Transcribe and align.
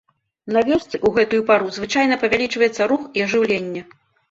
На 0.55 0.61
вёсцы 0.69 0.89
ў 0.89 1.11
гэтую 1.17 1.41
пару 1.51 1.69
звычайна 1.77 2.19
павялічваецца 2.25 2.91
рух 2.95 3.07
і 3.17 3.27
ажыўленне. 3.29 3.89